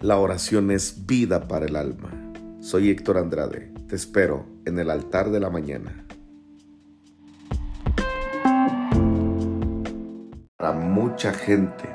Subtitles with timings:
[0.00, 2.10] La oración es vida para el alma.
[2.60, 3.72] Soy Héctor Andrade.
[3.88, 6.06] Te espero en el altar de la mañana.
[10.56, 11.88] Para mucha gente,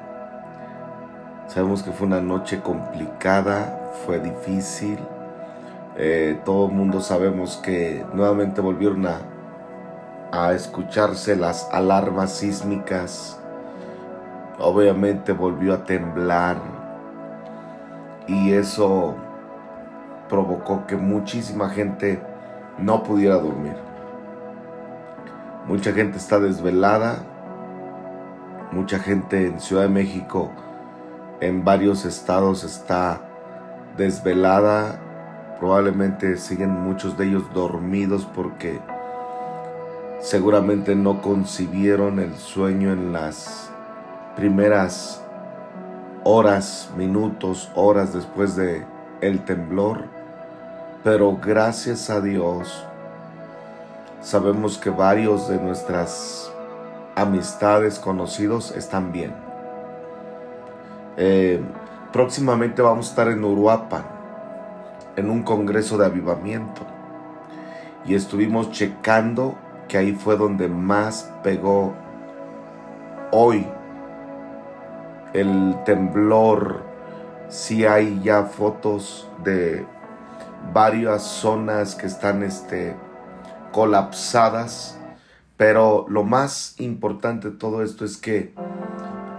[1.47, 5.00] sabemos que fue una noche complicada, fue difícil.
[5.96, 9.21] Eh, todo el mundo sabemos que nuevamente volvieron a,
[10.33, 13.39] a escucharse las alarmas sísmicas.
[14.60, 16.72] Obviamente volvió a temblar
[18.27, 19.15] y eso
[20.29, 22.21] provocó que muchísima gente
[22.77, 23.75] no pudiera dormir.
[25.68, 27.23] Mucha gente está desvelada,
[28.71, 30.51] mucha gente en Ciudad de México,
[31.39, 33.22] en varios estados está
[33.97, 34.99] desvelada,
[35.59, 38.80] probablemente siguen muchos de ellos dormidos porque
[40.19, 43.71] seguramente no concibieron el sueño en las
[44.35, 45.22] primeras
[46.23, 48.85] horas, minutos, horas después de
[49.21, 50.05] el temblor,
[51.03, 52.85] pero gracias a Dios
[54.21, 56.52] sabemos que varios de nuestras
[57.15, 59.33] amistades, conocidos están bien.
[61.17, 61.61] Eh,
[62.11, 64.03] próximamente vamos a estar en Uruapan,
[65.15, 66.81] en un congreso de avivamiento,
[68.05, 69.55] y estuvimos checando
[69.87, 71.93] que ahí fue donde más pegó
[73.31, 73.67] hoy
[75.34, 76.84] el temblor,
[77.50, 79.86] si hay ya fotos de
[80.73, 82.95] varias zonas que están este,
[83.72, 85.00] colapsadas,
[85.58, 88.54] pero lo más importante de todo esto es que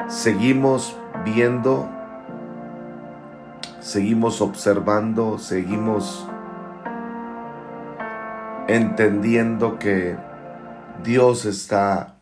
[0.08, 1.88] seguimos viendo,
[3.80, 6.28] seguimos observando, seguimos
[8.68, 10.16] entendiendo que
[11.02, 12.13] Dios está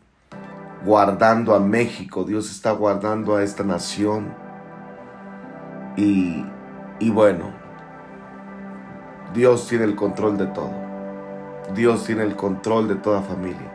[0.85, 4.35] guardando a México, Dios está guardando a esta nación.
[5.97, 6.45] Y,
[6.99, 7.53] y bueno,
[9.35, 10.73] Dios tiene el control de todo.
[11.75, 13.73] Dios tiene el control de toda familia.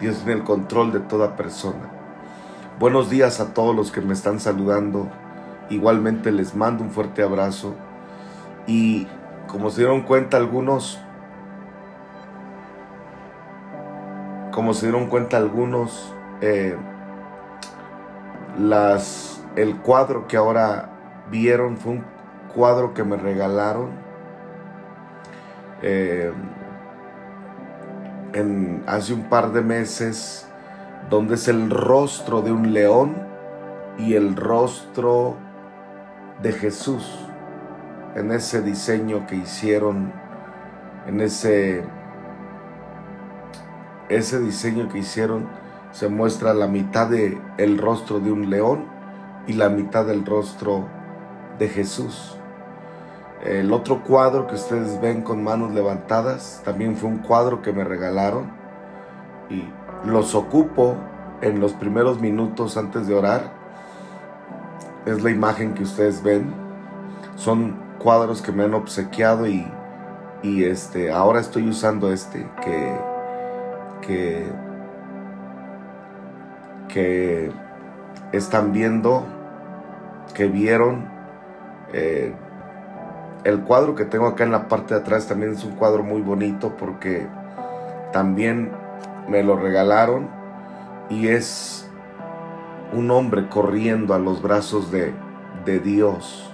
[0.00, 1.90] Dios tiene el control de toda persona.
[2.78, 5.08] Buenos días a todos los que me están saludando.
[5.70, 7.74] Igualmente les mando un fuerte abrazo.
[8.66, 9.06] Y
[9.46, 11.00] como se dieron cuenta algunos,
[14.54, 16.76] como se dieron cuenta algunos, eh,
[18.56, 20.90] las, el cuadro que ahora
[21.28, 22.04] vieron fue un
[22.54, 23.90] cuadro que me regalaron
[25.82, 26.32] eh,
[28.32, 30.48] en, hace un par de meses,
[31.10, 33.16] donde es el rostro de un león
[33.98, 35.34] y el rostro
[36.42, 37.26] de Jesús
[38.14, 40.12] en ese diseño que hicieron,
[41.08, 41.82] en ese
[44.08, 45.46] ese diseño que hicieron
[45.92, 48.86] se muestra la mitad del el rostro de un león
[49.46, 50.86] y la mitad del rostro
[51.58, 52.36] de Jesús.
[53.44, 57.84] El otro cuadro que ustedes ven con manos levantadas también fue un cuadro que me
[57.84, 58.50] regalaron
[59.50, 59.64] y
[60.04, 60.96] los ocupo
[61.42, 63.52] en los primeros minutos antes de orar.
[65.06, 66.52] Es la imagen que ustedes ven.
[67.36, 69.66] Son cuadros que me han obsequiado y,
[70.42, 73.13] y este, ahora estoy usando este que
[74.06, 74.44] que,
[78.32, 79.24] están viendo,
[80.34, 81.08] que vieron.
[81.92, 82.34] Eh,
[83.44, 86.22] el cuadro que tengo acá en la parte de atrás también es un cuadro muy
[86.22, 87.26] bonito porque
[88.12, 88.72] también
[89.28, 90.28] me lo regalaron
[91.10, 91.88] y es
[92.92, 95.12] un hombre corriendo a los brazos de,
[95.64, 96.50] de Dios,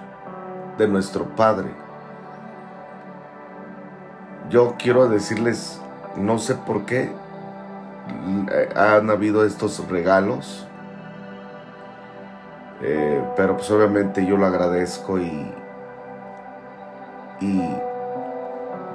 [0.78, 1.68] de nuestro Padre.
[4.48, 5.80] Yo quiero decirles,
[6.16, 7.12] no sé por qué,
[8.74, 10.66] han habido estos regalos.
[12.82, 15.52] Eh, pero pues obviamente yo lo agradezco y,
[17.40, 17.62] y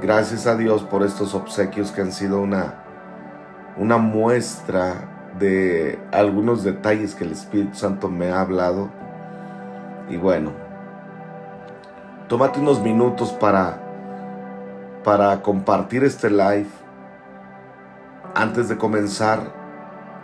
[0.01, 2.73] gracias a Dios por estos obsequios que han sido una,
[3.77, 8.89] una muestra de algunos detalles que el Espíritu Santo me ha hablado.
[10.09, 10.51] Y bueno,
[12.27, 13.77] tómate unos minutos para,
[15.03, 16.67] para compartir este live
[18.35, 19.53] antes de comenzar,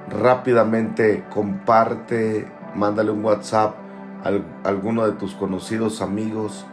[0.09, 3.75] rápidamente comparte, mándale un WhatsApp
[4.23, 6.65] a alguno de tus conocidos amigos.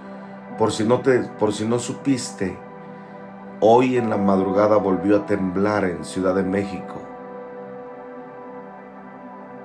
[0.58, 2.58] Por si no te, por si no supiste,
[3.60, 6.96] hoy en la madrugada volvió a temblar en Ciudad de México.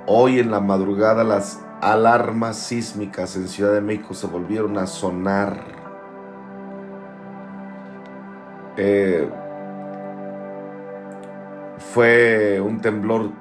[0.05, 5.57] Hoy en la madrugada las alarmas sísmicas en Ciudad de México se volvieron a sonar.
[8.77, 9.29] Eh,
[11.77, 13.31] fue un temblor,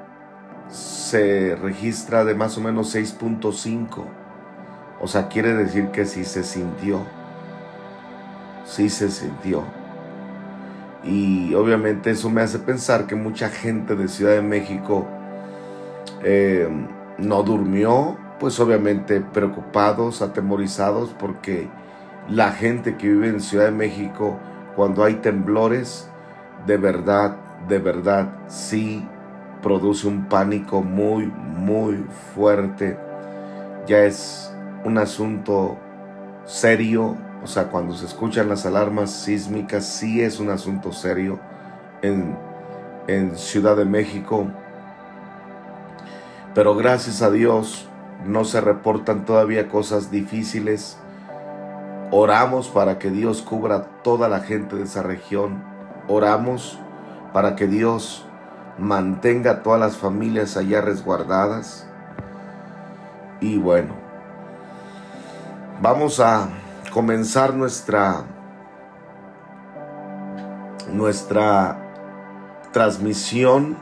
[0.68, 4.04] se registra de más o menos 6.5
[5.00, 7.00] O sea, quiere decir que sí se sintió.
[8.64, 9.64] Sí se sintió.
[11.04, 15.06] Y obviamente eso me hace pensar que mucha gente de Ciudad de México
[16.22, 16.68] eh,
[17.18, 21.68] no durmió, pues obviamente preocupados, atemorizados, porque
[22.28, 24.38] la gente que vive en Ciudad de México,
[24.76, 26.08] cuando hay temblores,
[26.66, 27.36] de verdad,
[27.68, 29.06] de verdad, sí
[29.62, 32.04] produce un pánico muy, muy
[32.34, 32.98] fuerte.
[33.86, 34.52] Ya es
[34.84, 35.78] un asunto
[36.44, 41.40] serio, o sea, cuando se escuchan las alarmas sísmicas, sí es un asunto serio
[42.02, 42.36] en,
[43.06, 44.48] en Ciudad de México.
[46.54, 47.88] Pero gracias a Dios
[48.26, 50.98] no se reportan todavía cosas difíciles.
[52.10, 55.64] Oramos para que Dios cubra toda la gente de esa región.
[56.08, 56.78] Oramos
[57.32, 58.26] para que Dios
[58.78, 61.86] mantenga a todas las familias allá resguardadas.
[63.40, 63.94] Y bueno,
[65.80, 66.48] vamos a
[66.92, 68.24] comenzar nuestra
[70.92, 71.78] nuestra
[72.72, 73.76] transmisión.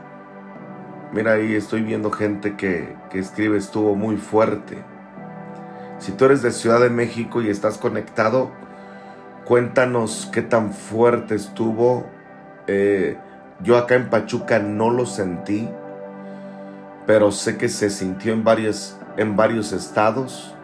[1.11, 4.83] Mira ahí estoy viendo gente que, que escribe estuvo muy fuerte.
[5.99, 8.49] Si tú eres de Ciudad de México y estás conectado,
[9.45, 12.05] cuéntanos qué tan fuerte estuvo.
[12.67, 13.17] Eh,
[13.63, 15.69] yo acá en Pachuca no lo sentí,
[17.05, 20.55] pero sé que se sintió en varios, en varios estados.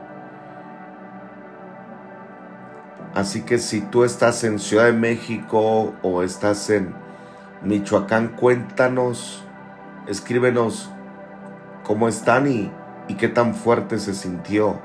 [3.13, 6.93] Así que si tú estás en Ciudad de México o estás en
[7.63, 9.43] Michoacán, cuéntanos,
[10.07, 10.89] escríbenos
[11.83, 12.71] cómo están y,
[13.07, 14.79] y qué tan fuerte se sintió.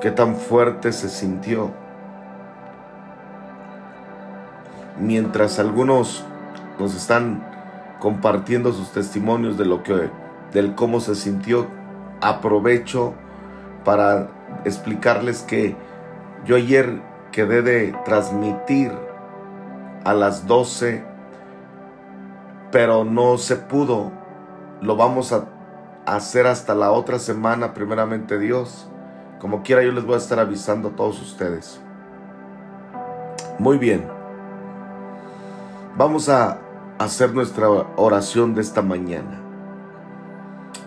[0.00, 1.70] Qué tan fuerte se sintió.
[4.98, 6.24] Mientras algunos
[6.78, 7.42] nos están
[8.00, 10.10] compartiendo sus testimonios de lo que
[10.52, 11.66] del cómo se sintió.
[12.20, 13.14] Aprovecho
[13.84, 14.28] para
[14.64, 15.76] explicarles que
[16.44, 17.00] yo ayer
[17.32, 18.92] quedé de transmitir
[20.04, 21.04] a las 12,
[22.70, 24.12] pero no se pudo.
[24.80, 25.44] Lo vamos a
[26.06, 28.88] hacer hasta la otra semana, primeramente Dios.
[29.40, 31.80] Como quiera, yo les voy a estar avisando a todos ustedes.
[33.58, 34.06] Muy bien.
[35.96, 36.58] Vamos a
[36.98, 39.40] hacer nuestra oración de esta mañana.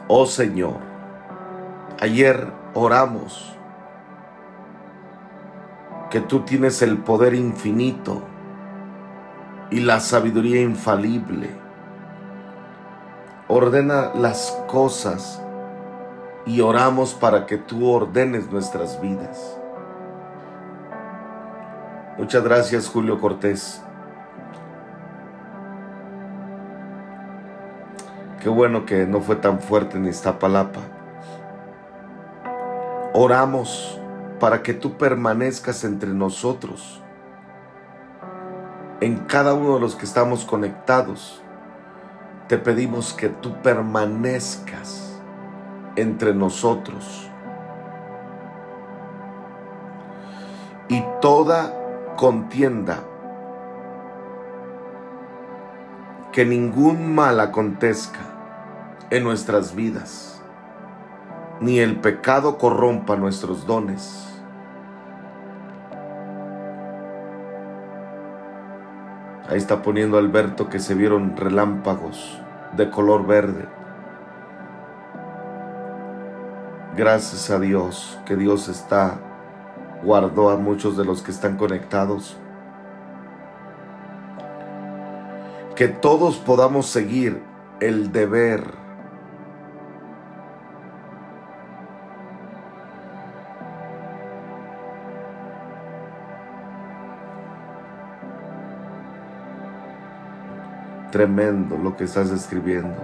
[0.08, 0.78] Oh Señor,
[2.00, 3.56] ayer oramos
[6.10, 8.24] que tú tienes el poder infinito
[9.70, 11.52] y la sabiduría infalible.
[13.48, 15.42] Ordena las cosas
[16.46, 19.60] y oramos para que tú ordenes nuestras vidas.
[22.18, 23.84] Muchas gracias Julio Cortés.
[28.39, 30.80] Qué bueno que no fue tan fuerte en Iztapalapa.
[33.13, 34.00] Oramos
[34.39, 37.01] para que tú permanezcas entre nosotros,
[39.01, 41.41] en cada uno de los que estamos conectados.
[42.47, 45.21] Te pedimos que tú permanezcas
[45.97, 47.30] entre nosotros.
[50.88, 51.74] Y toda
[52.15, 53.03] contienda
[56.31, 58.20] que ningún mal acontezca
[59.10, 60.42] en nuestras vidas,
[61.60, 64.25] ni el pecado corrompa nuestros dones.
[69.50, 72.39] Ahí está poniendo Alberto que se vieron relámpagos
[72.77, 73.65] de color verde.
[76.96, 79.20] Gracias a Dios que Dios está,
[80.03, 82.38] guardó a muchos de los que están conectados.
[85.79, 87.41] Que todos podamos seguir
[87.79, 88.65] el deber
[101.13, 103.01] Tremendo lo que estás escribiendo.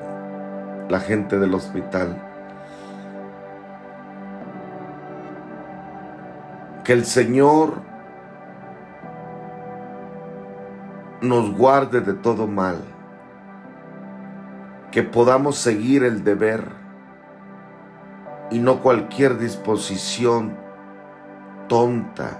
[0.89, 2.21] La gente del hospital.
[6.83, 7.94] Que el Señor
[11.27, 12.77] nos guarde de todo mal.
[14.91, 16.63] Que podamos seguir el deber
[18.51, 20.55] y no cualquier disposición
[21.67, 22.39] tonta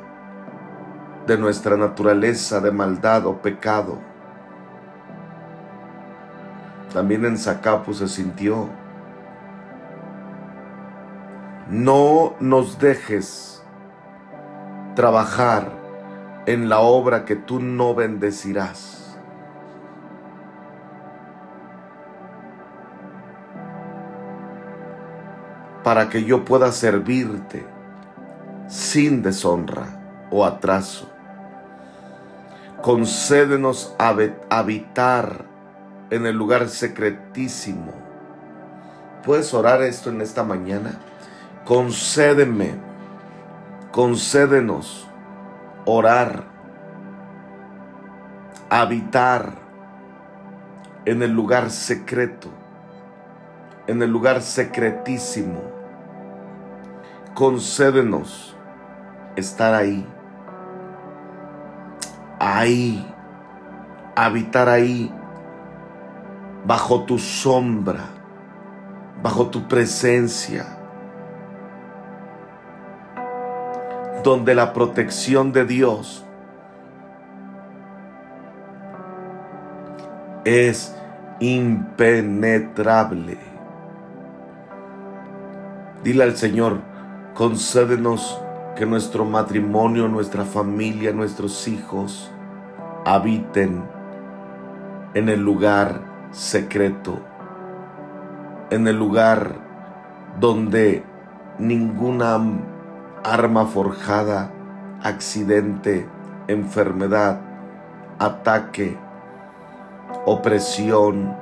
[1.27, 3.99] de nuestra naturaleza de maldad o pecado
[6.95, 8.69] también en Zacapu se sintió.
[11.69, 13.61] No nos dejes
[14.95, 15.73] trabajar
[16.45, 19.17] en la obra que tú no bendecirás.
[25.83, 27.65] Para que yo pueda servirte
[28.67, 31.11] sin deshonra o atraso.
[32.81, 35.45] Concédenos habitar
[36.09, 37.93] en el lugar secretísimo.
[39.23, 40.99] ¿Puedes orar esto en esta mañana?
[41.65, 42.75] Concédeme,
[43.91, 45.07] concédenos
[45.85, 46.43] orar,
[48.69, 49.53] habitar
[51.05, 52.49] en el lugar secreto,
[53.87, 55.61] en el lugar secretísimo.
[57.33, 58.55] Concédenos
[59.35, 60.07] estar ahí,
[62.39, 63.05] ahí,
[64.15, 65.13] habitar ahí
[66.65, 68.05] bajo tu sombra,
[69.21, 70.75] bajo tu presencia,
[74.25, 76.25] donde la protección de Dios
[80.44, 80.96] es
[81.39, 83.38] impenetrable.
[86.03, 86.79] Dile al Señor,
[87.36, 88.41] concédenos
[88.75, 92.32] que nuestro matrimonio, nuestra familia, nuestros hijos
[93.05, 93.84] habiten
[95.13, 96.01] en el lugar
[96.32, 97.20] secreto,
[98.72, 99.53] en el lugar
[100.39, 101.03] donde
[101.60, 102.39] ninguna
[103.25, 104.51] arma forjada,
[105.01, 106.08] accidente,
[106.48, 107.41] enfermedad,
[108.20, 108.96] ataque,
[110.27, 111.36] opresión,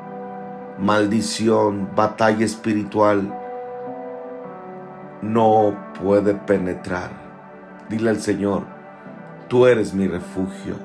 [0.80, 3.38] maldición, batalla espiritual
[5.22, 7.12] no puede penetrar.
[7.90, 8.64] Dile al Señor,
[9.50, 10.76] tú eres mi refugio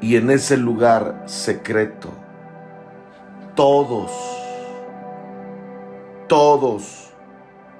[0.00, 2.08] y en ese lugar secreto,
[3.54, 4.10] todos,
[6.26, 7.11] todos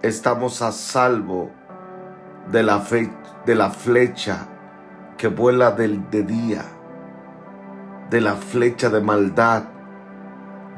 [0.03, 1.51] estamos a salvo
[2.51, 2.83] de la,
[3.47, 4.49] de la flecha
[5.17, 6.65] que vuela del, de día,
[8.11, 9.65] de la flecha de maldad,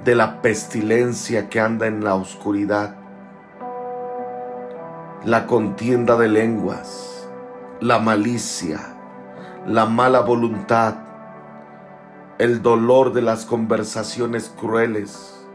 [0.05, 2.97] de la pestilencia que anda en la oscuridad,
[5.25, 7.27] la contienda de lenguas,
[7.81, 8.79] la malicia,
[9.67, 10.97] la mala voluntad,
[12.37, 15.47] el dolor de las conversaciones crueles,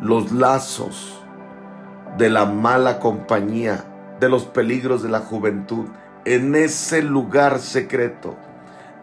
[0.00, 1.19] los lazos
[2.16, 3.84] de la mala compañía,
[4.20, 5.86] de los peligros de la juventud.
[6.24, 8.36] En ese lugar secreto,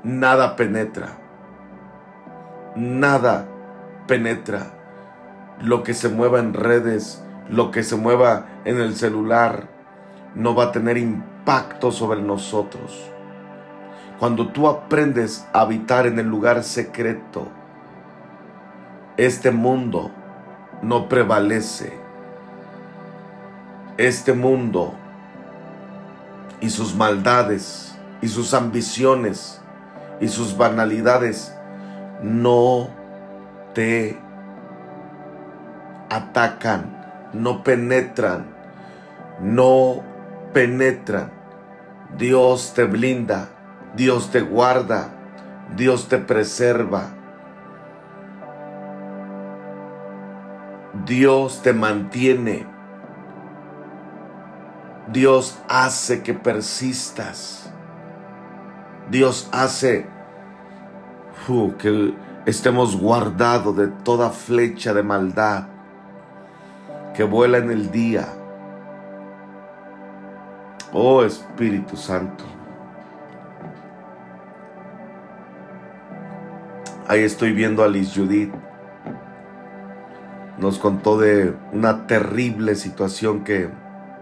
[0.04, 1.18] nada penetra.
[2.76, 3.46] Nada
[4.08, 4.68] penetra.
[5.62, 9.68] Lo que se mueva en redes, lo que se mueva en el celular,
[10.36, 13.12] no va a tener impacto sobre nosotros
[14.20, 17.48] cuando tú aprendes a habitar en el lugar secreto,
[19.16, 20.12] este mundo
[20.82, 21.94] no prevalece.
[23.98, 24.94] Este mundo
[26.62, 29.62] y sus maldades y sus ambiciones
[30.20, 31.56] y sus banalidades
[32.22, 32.90] no
[33.74, 34.18] te
[36.10, 38.46] atacan, no penetran,
[39.42, 40.04] no
[40.54, 41.32] penetran.
[42.18, 43.50] Dios te blinda
[43.98, 45.10] Dios te guarda,
[45.76, 47.08] Dios te preserva,
[51.06, 52.68] Dios te mantiene,
[55.12, 57.70] Dios hace que persistas,
[59.10, 60.06] Dios hace
[61.80, 62.14] que
[62.46, 65.68] estemos guardados de toda flecha de maldad
[67.16, 68.28] que vuela en el día.
[70.92, 72.44] Oh Espíritu Santo.
[77.08, 78.54] Ahí estoy viendo a Liz Judith.
[80.58, 83.70] Nos contó de una terrible situación que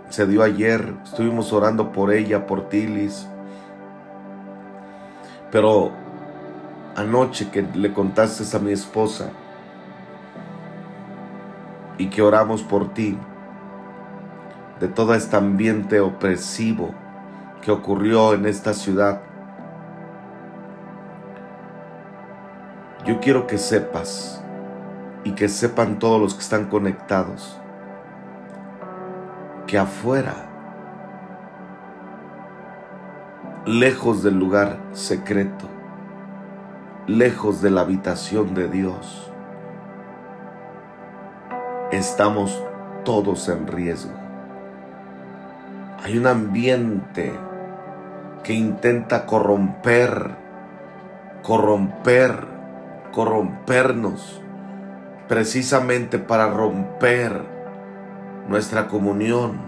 [0.09, 0.93] se dio ayer.
[1.03, 3.27] Estuvimos orando por ella, por ti, Liz.
[5.51, 5.91] Pero
[6.95, 9.29] anoche que le contaste a mi esposa
[11.97, 13.17] y que oramos por ti,
[14.79, 16.91] de todo este ambiente opresivo
[17.61, 19.21] que ocurrió en esta ciudad,
[23.05, 24.41] Yo quiero que sepas
[25.23, 27.59] y que sepan todos los que están conectados
[29.67, 30.33] que afuera,
[33.65, 35.65] lejos del lugar secreto,
[37.07, 39.31] lejos de la habitación de Dios,
[41.91, 42.61] estamos
[43.03, 44.13] todos en riesgo.
[46.03, 47.33] Hay un ambiente
[48.43, 50.35] que intenta corromper,
[51.41, 52.55] corromper
[53.15, 54.41] corrompernos
[55.29, 57.54] precisamente para romper
[58.47, 59.59] nuestra comunión.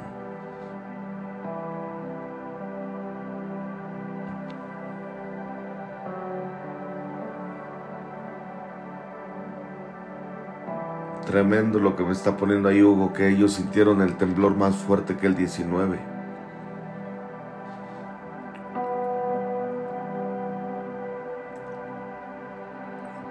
[11.26, 15.18] Tremendo lo que me está poniendo ahí Hugo, que ellos sintieron el temblor más fuerte
[15.18, 16.00] que el 19.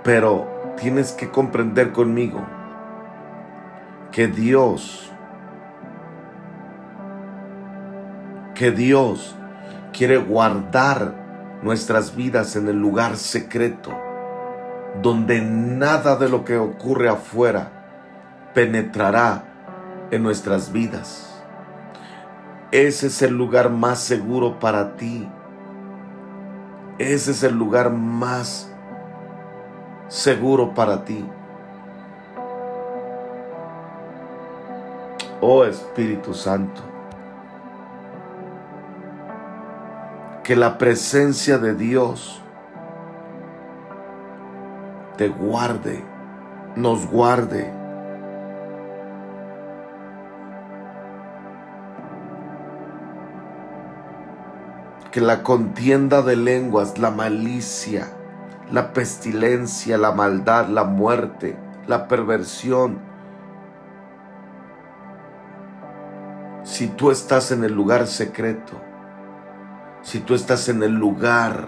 [0.05, 2.41] Pero tienes que comprender conmigo
[4.13, 5.11] que Dios,
[8.57, 9.37] que Dios
[9.93, 13.93] quiere guardar nuestras vidas en el lugar secreto,
[15.01, 19.45] donde nada de lo que ocurre afuera penetrará
[20.11, 21.33] en nuestras vidas.
[22.73, 25.29] Ese es el lugar más seguro para ti.
[26.99, 28.73] Ese es el lugar más
[30.09, 31.25] seguro para ti.
[35.41, 36.83] Oh Espíritu Santo,
[40.47, 42.41] que la presencia de Dios
[45.17, 46.05] te guarde,
[46.77, 47.69] nos guarde.
[55.11, 58.07] Que la contienda de lenguas, la malicia,
[58.71, 61.57] la pestilencia, la maldad, la muerte,
[61.89, 63.01] la perversión,
[66.63, 68.86] si tú estás en el lugar secreto,
[70.07, 71.67] si tú estás en el lugar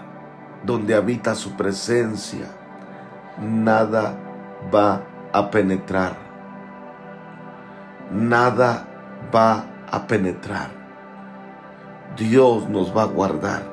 [0.64, 2.46] donde habita su presencia,
[3.42, 4.14] nada
[4.72, 5.02] va
[5.32, 6.16] a penetrar.
[8.12, 8.86] Nada
[9.34, 10.70] va a penetrar.
[12.16, 13.64] Dios nos va a guardar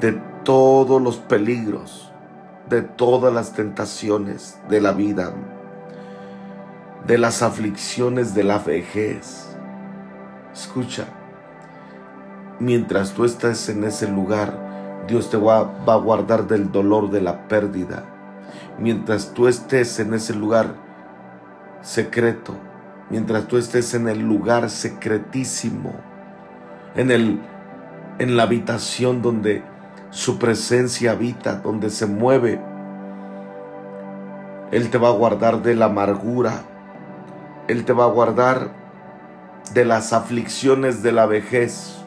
[0.00, 2.12] de todos los peligros,
[2.68, 5.32] de todas las tentaciones de la vida,
[7.08, 9.47] de las aflicciones de la vejez.
[10.52, 11.06] Escucha,
[12.58, 17.20] mientras tú estés en ese lugar, Dios te va, va, a guardar del dolor de
[17.20, 18.04] la pérdida.
[18.78, 20.74] Mientras tú estés en ese lugar
[21.82, 22.54] secreto,
[23.10, 25.92] mientras tú estés en el lugar secretísimo,
[26.94, 27.40] en, el,
[28.18, 29.62] en la habitación donde
[30.10, 32.60] su presencia habita, donde se mueve.
[34.70, 36.62] Él te va a guardar de la amargura,
[37.68, 38.70] Él te va a guardar
[39.74, 41.98] de las aflicciones de la vejez.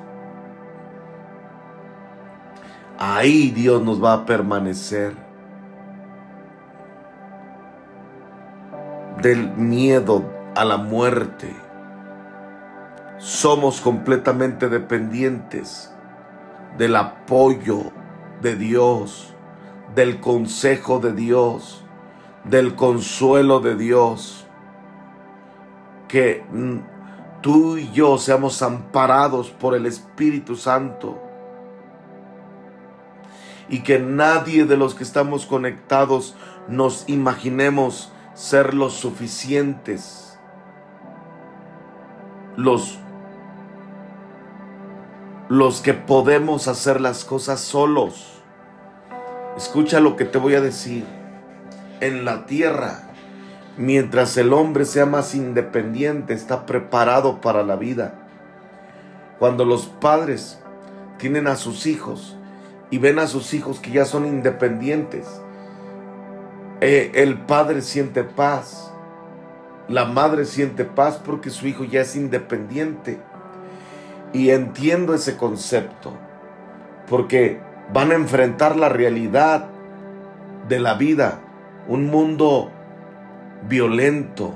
[2.98, 5.14] Ahí Dios nos va a permanecer.
[9.22, 10.24] Del miedo,
[10.56, 11.56] a la muerte.
[13.18, 15.94] Somos completamente dependientes
[16.78, 17.92] del apoyo
[18.42, 19.34] de Dios,
[19.96, 21.84] del consejo de Dios,
[22.44, 24.48] del consuelo de Dios.
[26.08, 26.44] Que
[27.42, 31.22] tú y yo seamos amparados por el Espíritu Santo.
[33.70, 36.36] Y que nadie de los que estamos conectados
[36.68, 40.32] nos imaginemos ser los suficientes
[42.56, 42.98] los,
[45.50, 48.42] los que podemos hacer las cosas solos.
[49.58, 51.06] Escucha lo que te voy a decir.
[52.00, 53.11] En la tierra,
[53.82, 58.14] mientras el hombre sea más independiente, está preparado para la vida.
[59.40, 60.60] Cuando los padres
[61.18, 62.38] tienen a sus hijos
[62.90, 65.28] y ven a sus hijos que ya son independientes,
[66.80, 68.92] eh, el padre siente paz
[69.92, 73.20] la madre siente paz porque su hijo ya es independiente.
[74.34, 76.14] Y entiendo ese concepto,
[77.10, 77.60] porque
[77.92, 79.68] van a enfrentar la realidad
[80.70, 81.42] de la vida,
[81.90, 82.72] un mundo
[83.68, 84.54] violento,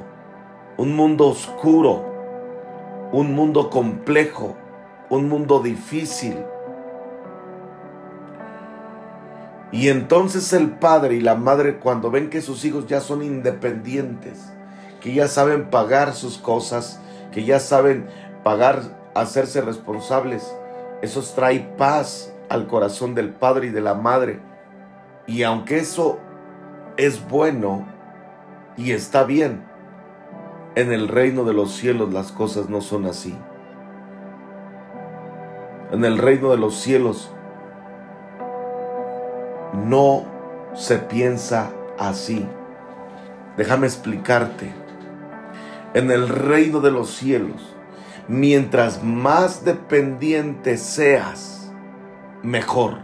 [0.78, 4.56] un mundo oscuro, un mundo complejo,
[5.10, 6.38] un mundo difícil.
[9.72, 14.54] Y entonces el padre y la madre cuando ven que sus hijos ya son independientes,
[15.02, 17.00] que ya saben pagar sus cosas,
[17.32, 18.08] que ya saben
[18.44, 18.82] pagar,
[19.14, 20.56] hacerse responsables.
[21.02, 24.40] Eso trae paz al corazón del padre y de la madre.
[25.28, 26.20] Y aunque eso
[26.98, 27.95] es bueno
[28.78, 29.64] y está bien,
[30.76, 33.36] en el reino de los cielos las cosas no son así.
[35.92, 37.32] En el reino de los cielos
[39.88, 40.26] no
[40.74, 42.46] se piensa así.
[43.58, 44.86] Déjame explicarte
[45.94, 47.74] en el reino de los cielos,
[48.28, 51.72] mientras más dependiente seas,
[52.44, 52.98] mejor.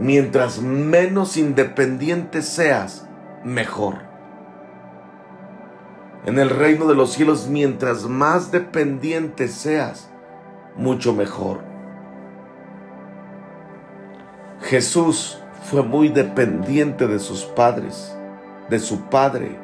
[0.00, 3.06] Mientras menos independiente seas,
[3.44, 3.96] mejor.
[6.24, 10.10] En el reino de los cielos, mientras más dependiente seas,
[10.76, 11.60] mucho mejor.
[14.62, 18.16] Jesús fue muy dependiente de sus padres,
[18.68, 19.58] de su padre.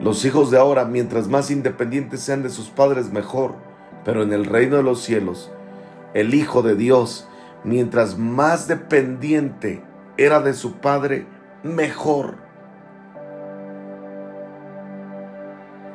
[0.00, 3.54] Los hijos de ahora, mientras más independientes sean de sus padres, mejor.
[4.04, 5.50] Pero en el reino de los cielos,
[6.14, 7.28] el Hijo de Dios,
[7.64, 9.82] mientras más dependiente
[10.16, 11.26] era de su padre,
[11.62, 12.36] mejor.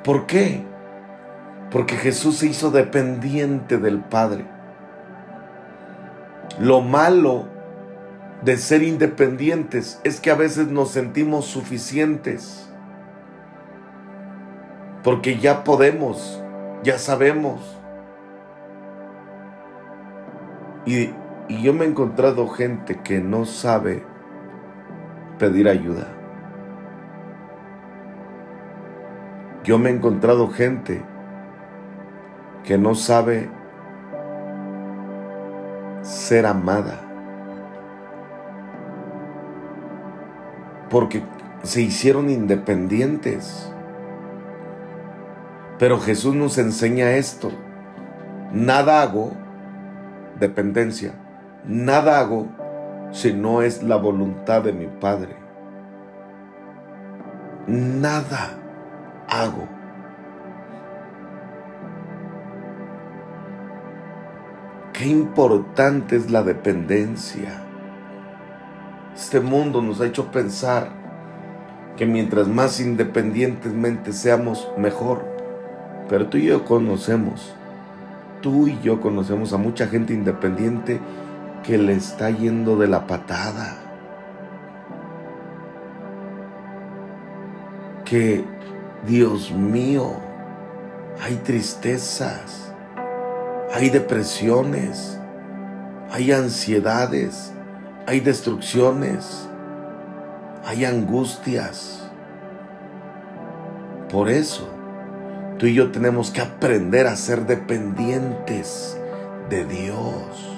[0.04, 0.64] ¿Por qué?
[1.72, 4.46] Porque Jesús se hizo dependiente del Padre.
[6.60, 7.48] Lo malo
[8.44, 12.70] de ser independientes es que a veces nos sentimos suficientes.
[15.04, 16.42] Porque ya podemos,
[16.84, 17.60] ya sabemos.
[20.86, 21.10] Y,
[21.48, 24.04] y, yo me he encontrado gente que no sabe
[25.38, 26.08] pedir ayuda.
[29.64, 31.02] Yo me he encontrado gente
[32.64, 33.50] que no sabe
[36.02, 37.00] ser amada.
[40.90, 41.24] Porque
[41.64, 43.72] se hicieron independientes.
[45.80, 47.52] Pero Jesús nos enseña esto.
[48.52, 49.32] Nada hago,
[50.40, 51.14] dependencia,
[51.66, 52.48] nada hago
[53.12, 55.36] si no es la voluntad de mi Padre.
[57.68, 58.58] Nada
[59.30, 59.68] hago.
[64.92, 67.62] Qué importante es la dependencia.
[69.16, 70.90] Este mundo nos ha hecho pensar
[71.96, 75.26] que mientras más independientemente seamos, mejor.
[76.10, 77.54] Pero tú y yo conocemos,
[78.42, 81.00] tú y yo conocemos a mucha gente independiente
[81.64, 83.78] que le está yendo de la patada.
[88.06, 88.46] Que,
[89.06, 90.14] Dios mío,
[91.22, 92.64] hay tristezas
[93.74, 95.18] hay depresiones,
[96.12, 97.52] hay ansiedades,
[98.06, 99.48] hay destrucciones,
[100.64, 102.08] hay angustias.
[104.12, 104.70] Por eso,
[105.58, 108.96] tú y yo tenemos que aprender a ser dependientes
[109.50, 110.53] de Dios.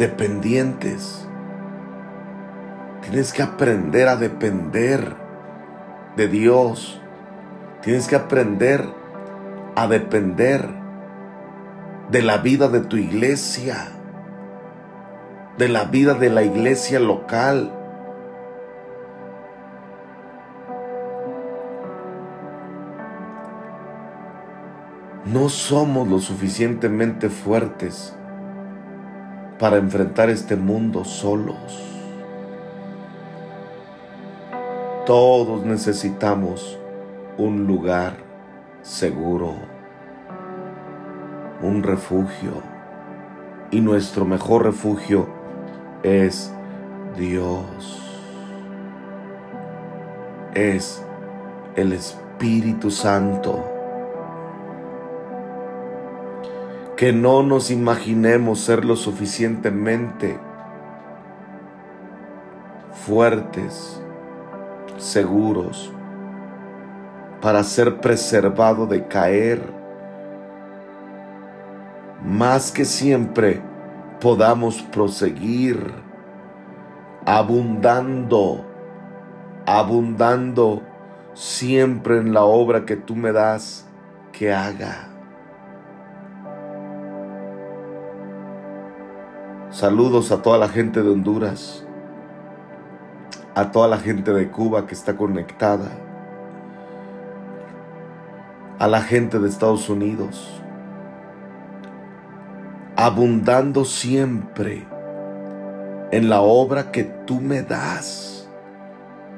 [0.00, 1.28] Dependientes.
[3.02, 5.14] Tienes que aprender a depender
[6.16, 6.98] de Dios.
[7.82, 8.82] Tienes que aprender
[9.76, 10.66] a depender
[12.10, 13.88] de la vida de tu iglesia,
[15.58, 17.70] de la vida de la iglesia local.
[25.26, 28.16] No somos lo suficientemente fuertes
[29.60, 31.86] para enfrentar este mundo solos.
[35.04, 36.78] Todos necesitamos
[37.36, 38.14] un lugar
[38.80, 39.54] seguro,
[41.60, 42.62] un refugio.
[43.70, 45.28] Y nuestro mejor refugio
[46.02, 46.50] es
[47.18, 48.00] Dios.
[50.54, 51.04] Es
[51.76, 53.79] el Espíritu Santo.
[57.00, 60.38] Que no nos imaginemos ser lo suficientemente
[63.06, 64.02] fuertes,
[64.98, 65.90] seguros,
[67.40, 69.62] para ser preservado de caer.
[72.22, 73.62] Más que siempre
[74.20, 75.94] podamos proseguir
[77.24, 78.66] abundando,
[79.64, 80.82] abundando
[81.32, 83.86] siempre en la obra que tú me das
[84.32, 85.09] que haga.
[89.80, 91.86] Saludos a toda la gente de Honduras,
[93.54, 95.88] a toda la gente de Cuba que está conectada
[98.78, 100.60] a la gente de Estados Unidos,
[102.94, 104.86] abundando siempre
[106.10, 108.50] en la obra que tú me das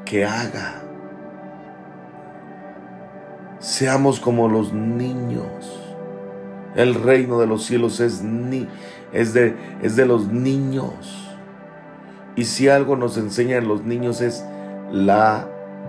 [0.05, 0.83] que haga.
[3.61, 5.79] Seamos como los niños.
[6.75, 8.67] El reino de los cielos es, ni,
[9.13, 11.19] es, de, es de los niños.
[12.37, 14.45] Y si algo nos enseñan los niños es
[14.91, 15.47] la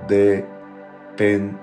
[0.07, 1.61] dependencia.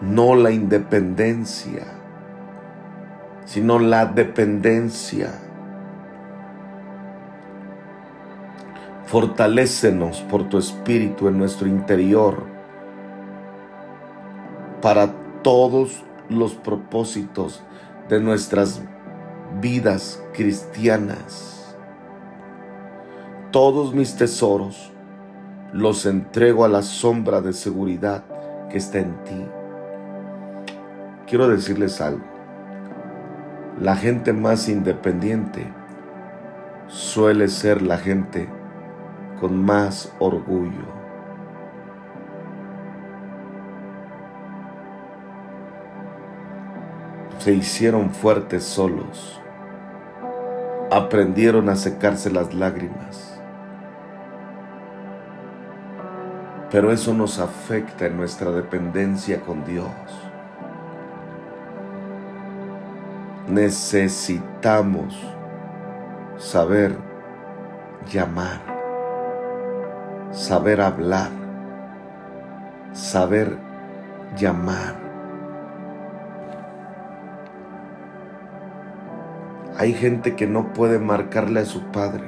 [0.00, 1.84] no la independencia,
[3.44, 5.30] sino la dependencia.
[9.06, 12.44] Fortalécenos por tu espíritu en nuestro interior
[14.80, 17.62] para todos los propósitos
[18.08, 18.82] de nuestras
[19.60, 21.76] vidas cristianas.
[23.50, 24.92] Todos mis tesoros
[25.72, 28.24] los entrego a la sombra de seguridad
[28.70, 29.46] que está en ti
[31.30, 32.24] quiero decirles algo.
[33.80, 35.64] la gente más independiente
[36.88, 38.48] suele ser la gente
[39.40, 40.99] con más orgullo.
[47.40, 49.40] Se hicieron fuertes solos,
[50.90, 53.40] aprendieron a secarse las lágrimas,
[56.70, 59.88] pero eso nos afecta en nuestra dependencia con Dios.
[63.48, 65.18] Necesitamos
[66.36, 66.94] saber
[68.12, 68.60] llamar,
[70.30, 71.30] saber hablar,
[72.92, 73.56] saber
[74.36, 74.99] llamar.
[79.80, 82.24] Hay gente que no puede marcarle a su padre.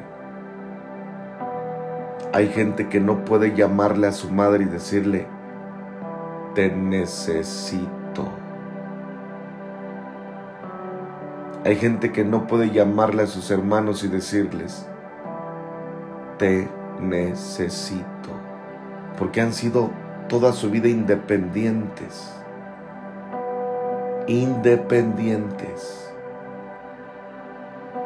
[2.33, 5.27] Hay gente que no puede llamarle a su madre y decirle,
[6.55, 8.27] te necesito.
[11.67, 14.87] Hay gente que no puede llamarle a sus hermanos y decirles,
[16.38, 16.71] te
[17.03, 18.31] necesito,
[19.19, 19.91] porque han sido
[20.27, 22.33] toda su vida independientes,
[24.27, 26.12] independientes,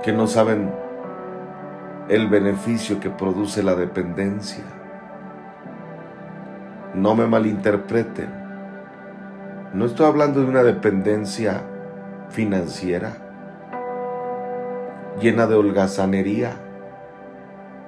[0.07, 0.73] que no saben
[2.09, 4.63] el beneficio que produce la dependencia.
[6.95, 8.31] No me malinterpreten,
[9.75, 11.61] no estoy hablando de una dependencia
[12.31, 13.17] financiera
[15.21, 16.53] llena de holgazanería.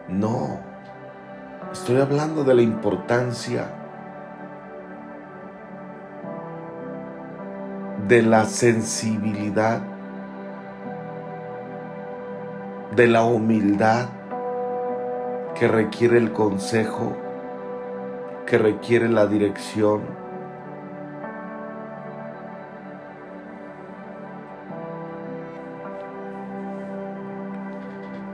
[0.09, 0.59] No,
[1.73, 3.67] estoy hablando de la importancia
[8.09, 9.83] de la sensibilidad,
[12.95, 14.09] de la humildad
[15.59, 17.17] que requiere el consejo,
[18.47, 20.29] que requiere la dirección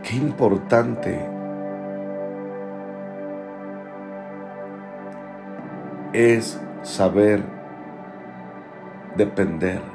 [0.04, 1.18] Qué importante
[6.12, 7.42] es saber
[9.16, 9.93] depender.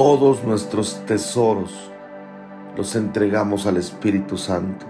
[0.00, 1.90] Todos nuestros tesoros
[2.76, 4.86] los entregamos al Espíritu Santo.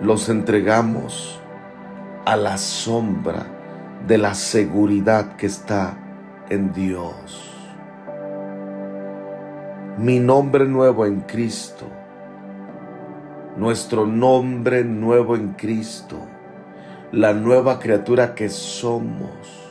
[0.00, 1.40] los entregamos
[2.24, 3.46] a la sombra
[4.08, 5.96] de la seguridad que está
[6.50, 7.54] en Dios.
[9.96, 11.86] Mi nombre nuevo en Cristo,
[13.56, 16.16] nuestro nombre nuevo en Cristo,
[17.12, 19.61] la nueva criatura que somos.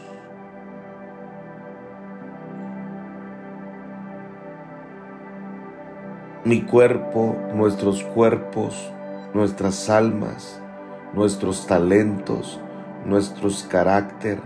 [6.52, 8.92] Mi cuerpo, nuestros cuerpos,
[9.34, 10.62] nuestras almas,
[11.14, 12.60] nuestros talentos,
[13.06, 14.38] nuestros carácter,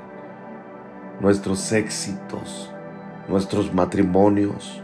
[1.19, 2.71] nuestros éxitos,
[3.27, 4.83] nuestros matrimonios,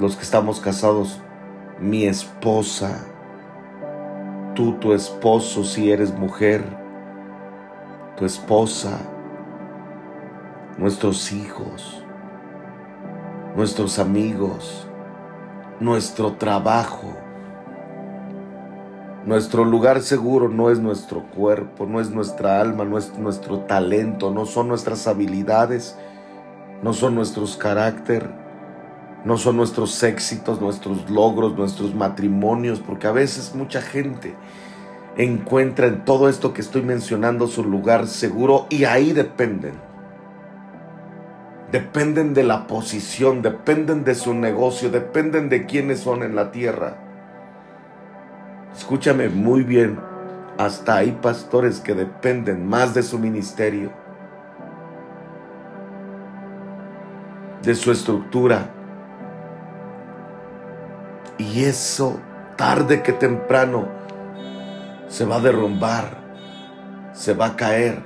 [0.00, 1.20] los que estamos casados,
[1.78, 3.04] mi esposa,
[4.54, 6.64] tú tu esposo si eres mujer,
[8.16, 8.98] tu esposa,
[10.78, 12.02] nuestros hijos,
[13.54, 14.83] nuestros amigos,
[15.80, 17.14] nuestro trabajo,
[19.26, 24.30] nuestro lugar seguro no es nuestro cuerpo, no es nuestra alma, no es nuestro talento,
[24.30, 25.96] no son nuestras habilidades,
[26.82, 28.28] no son nuestros carácter,
[29.24, 34.34] no son nuestros éxitos, nuestros logros, nuestros matrimonios, porque a veces mucha gente
[35.16, 39.93] encuentra en todo esto que estoy mencionando su lugar seguro y ahí dependen.
[41.74, 46.98] Dependen de la posición, dependen de su negocio, dependen de quiénes son en la tierra.
[48.72, 49.98] Escúchame muy bien,
[50.56, 53.90] hasta hay pastores que dependen más de su ministerio,
[57.64, 58.70] de su estructura.
[61.38, 62.20] Y eso,
[62.54, 63.88] tarde que temprano,
[65.08, 66.18] se va a derrumbar,
[67.12, 68.00] se va a caer.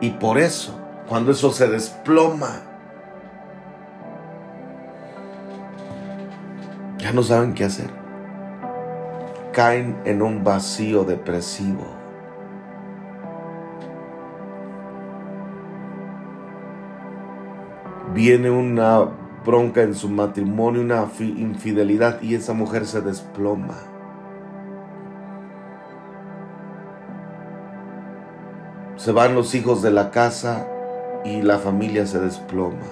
[0.00, 0.79] Y por eso,
[1.10, 2.62] cuando eso se desploma,
[6.98, 8.00] ya no saben qué hacer
[9.52, 11.84] caen en un vacío depresivo.
[18.14, 19.00] Viene una
[19.44, 23.74] bronca en su matrimonio, una infidelidad y esa mujer se desploma.
[28.96, 30.66] Se van los hijos de la casa
[31.24, 32.86] y la familia se desploma.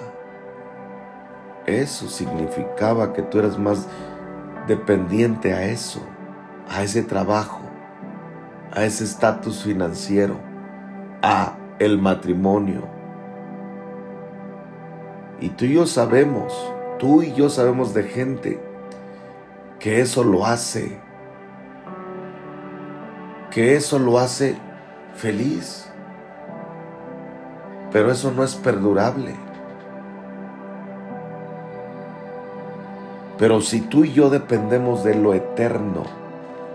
[1.65, 3.87] Eso significaba que tú eras más
[4.67, 6.01] dependiente a eso,
[6.69, 7.61] a ese trabajo,
[8.71, 10.35] a ese estatus financiero,
[11.21, 12.83] a el matrimonio.
[15.41, 16.53] Y tú y yo sabemos,
[16.97, 18.59] tú y yo sabemos de gente
[19.79, 20.99] que eso lo hace,
[23.49, 24.57] que eso lo hace
[25.15, 25.88] feliz.
[27.91, 29.35] Pero eso no es perdurable.
[33.39, 36.03] Pero si tú y yo dependemos de lo eterno,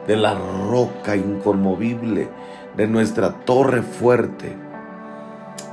[0.06, 2.28] de la roca inconmovible,
[2.74, 4.56] de nuestra torre fuerte,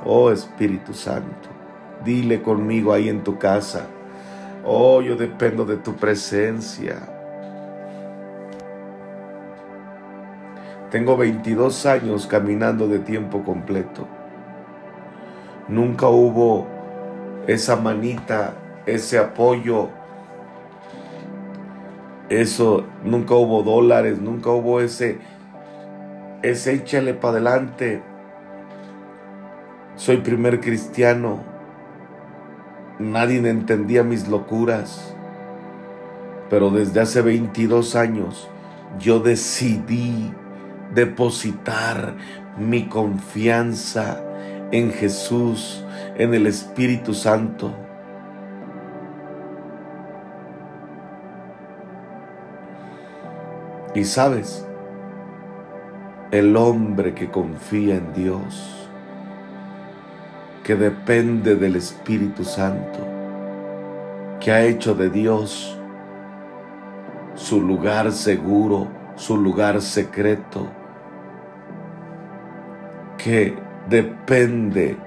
[0.06, 1.50] oh Espíritu Santo,
[2.04, 3.88] dile conmigo ahí en tu casa,
[4.66, 6.98] oh yo dependo de tu presencia.
[10.92, 14.06] Tengo 22 años caminando de tiempo completo.
[15.72, 16.68] Nunca hubo
[17.48, 18.56] esa manita,
[18.86, 19.88] ese apoyo.
[22.28, 25.20] Eso, nunca hubo dólares, nunca hubo ese,
[26.42, 28.04] ese échale para adelante.
[29.96, 31.40] Soy primer cristiano.
[33.00, 35.16] Nadie entendía mis locuras.
[36.50, 38.50] Pero desde hace 22 años
[39.00, 40.34] yo decidí
[40.94, 42.16] depositar
[42.58, 44.22] mi confianza
[44.72, 45.84] en Jesús,
[46.16, 47.74] en el Espíritu Santo.
[53.94, 54.66] Y sabes,
[56.32, 58.90] el hombre que confía en Dios,
[60.64, 63.00] que depende del Espíritu Santo,
[64.40, 65.78] que ha hecho de Dios
[67.36, 70.68] su lugar seguro, su lugar secreto,
[73.18, 74.98] que depende,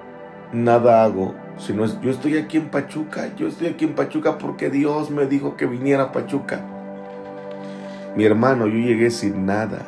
[0.53, 1.35] nada hago.
[1.59, 5.11] Si no es, yo estoy aquí en Pachuca, yo estoy aquí en Pachuca porque Dios
[5.11, 6.61] me dijo que viniera a Pachuca.
[8.17, 9.87] Mi hermano, yo llegué sin nada.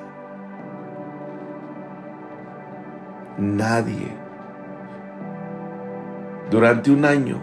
[3.38, 4.08] Nadie.
[6.50, 7.40] Durante un año,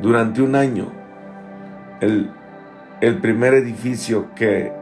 [0.00, 0.86] durante un año,
[2.00, 2.30] el,
[3.00, 4.72] el primer edificio que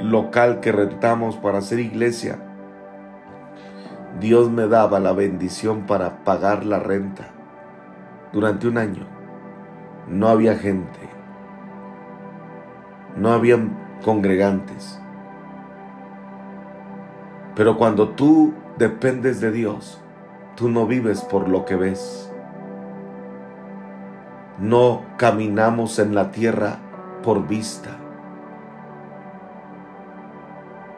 [0.00, 2.38] local que rentamos para hacer iglesia
[4.20, 7.28] Dios me daba la bendición para pagar la renta.
[8.32, 9.06] Durante un año
[10.08, 11.00] no había gente,
[13.16, 13.58] no había
[14.02, 14.98] congregantes.
[17.54, 20.00] Pero cuando tú dependes de Dios,
[20.54, 22.32] tú no vives por lo que ves.
[24.58, 26.78] No caminamos en la tierra
[27.22, 27.90] por vista.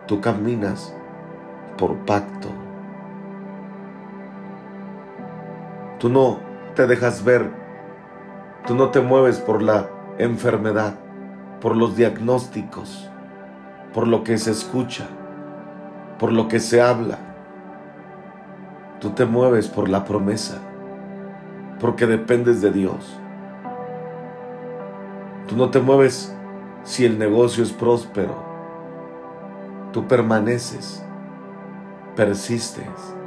[0.07, 0.95] Tú caminas
[1.77, 2.58] por pacto.
[5.99, 6.39] Tú no
[6.77, 7.51] te dejas ver,
[8.69, 10.95] tú no te mueves por la enfermedad,
[11.61, 13.11] por los diagnósticos,
[13.93, 15.09] por lo que se escucha,
[16.21, 17.19] por lo que se habla.
[19.01, 20.59] Tú te mueves por la promesa,
[21.81, 23.19] porque dependes de Dios.
[25.49, 26.33] Tú no te mueves
[26.85, 28.37] si el negocio es próspero.
[29.93, 31.05] Tú permaneces,
[32.15, 33.18] persistes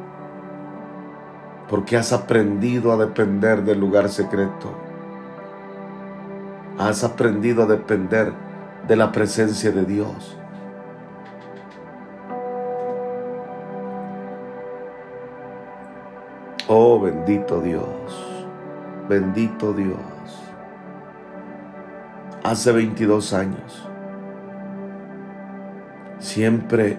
[1.71, 4.73] porque has aprendido a depender del lugar secreto.
[6.77, 8.33] Has aprendido a depender
[8.89, 10.37] de la presencia de Dios.
[16.67, 18.45] Oh bendito Dios,
[19.07, 19.97] bendito Dios.
[22.43, 23.89] Hace 22 años,
[26.19, 26.97] siempre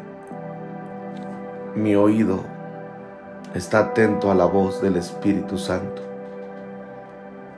[1.75, 2.52] mi oído
[3.55, 6.03] está atento a la voz del Espíritu Santo.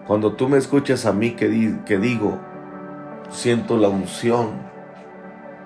[0.06, 2.38] Cuando tú me escuchas a mí que, que digo,
[3.30, 4.50] siento la unción,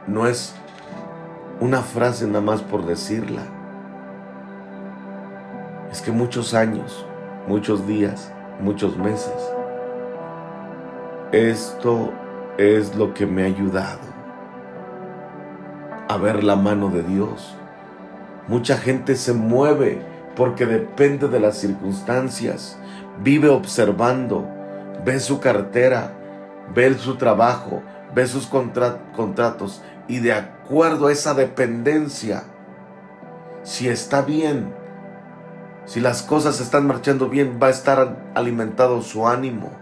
[0.06, 0.54] no es
[1.60, 3.42] una frase nada más por decirla.
[5.90, 7.04] Es que muchos años,
[7.48, 9.34] muchos días, muchos meses,
[11.32, 12.12] esto
[12.58, 14.08] es lo que me ha ayudado
[16.08, 17.54] a ver la mano de Dios.
[18.46, 20.07] Mucha gente se mueve
[20.38, 22.78] porque depende de las circunstancias.
[23.24, 24.48] Vive observando,
[25.04, 26.12] ve su cartera,
[26.72, 27.82] ve su trabajo,
[28.14, 32.44] ve sus contratos y de acuerdo a esa dependencia,
[33.64, 34.72] si está bien,
[35.86, 39.72] si las cosas están marchando bien, va a estar alimentado su ánimo.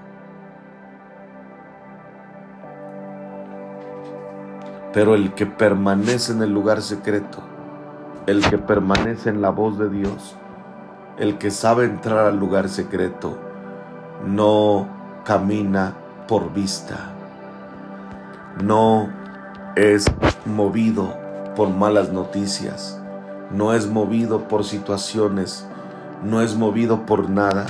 [4.94, 7.42] Pero el que permanece en el lugar secreto,
[8.26, 10.38] el que permanece en la voz de Dios,
[11.18, 13.38] el que sabe entrar al lugar secreto
[14.26, 14.86] no
[15.24, 15.94] camina
[16.28, 17.12] por vista,
[18.62, 19.08] no
[19.76, 20.06] es
[20.44, 21.14] movido
[21.54, 23.00] por malas noticias,
[23.50, 25.66] no es movido por situaciones,
[26.22, 27.66] no es movido por nada,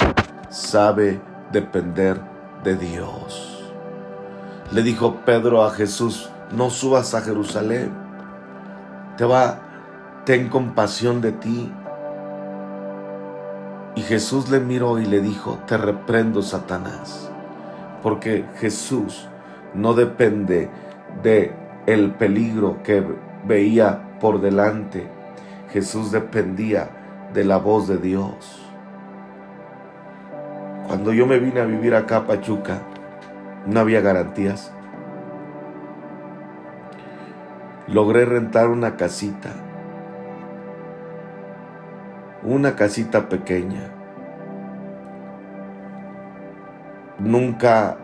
[0.50, 1.20] sabe
[1.52, 2.20] depender
[2.64, 3.72] de Dios.
[4.72, 7.92] Le dijo Pedro a Jesús, no subas a Jerusalén,
[9.16, 9.60] te va,
[10.24, 11.72] ten compasión de ti.
[13.96, 17.30] Y Jesús le miró y le dijo, te reprendo, Satanás,
[18.02, 19.26] porque Jesús
[19.72, 20.68] no depende
[21.22, 21.52] de
[21.86, 23.02] el peligro que
[23.46, 25.08] veía por delante.
[25.72, 26.90] Jesús dependía
[27.32, 28.62] de la voz de Dios.
[30.86, 32.82] Cuando yo me vine a vivir acá a Pachuca,
[33.66, 34.72] no había garantías.
[37.88, 39.50] Logré rentar una casita,
[42.42, 43.90] una casita pequeña.
[47.18, 47.96] Nunca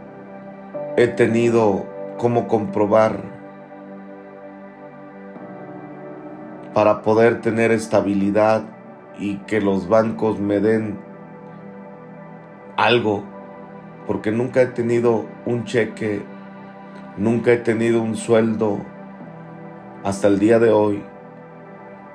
[0.97, 1.87] he tenido
[2.19, 3.17] cómo comprobar
[6.75, 8.63] para poder tener estabilidad
[9.19, 10.99] y que los bancos me den
[12.77, 13.25] algo,
[14.07, 16.23] porque nunca he tenido un cheque,
[17.17, 18.79] nunca he tenido un sueldo
[20.03, 21.03] hasta el día de hoy.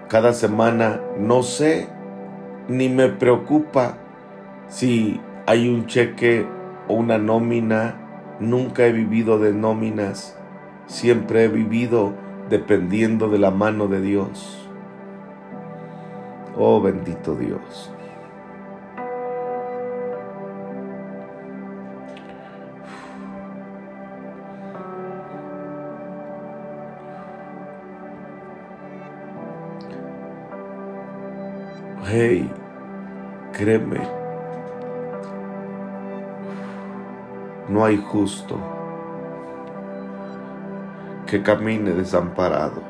[0.09, 1.88] Cada semana no sé
[2.68, 3.97] ni me preocupa
[4.68, 6.45] si hay un cheque
[6.88, 8.03] o una nómina.
[8.39, 10.38] Nunca he vivido de nóminas,
[10.86, 12.13] siempre he vivido
[12.49, 14.68] dependiendo de la mano de Dios.
[16.55, 17.91] Oh bendito Dios.
[32.06, 32.50] Hey,
[33.52, 34.00] créeme,
[37.68, 38.58] no hay justo
[41.26, 42.82] que camine desamparado.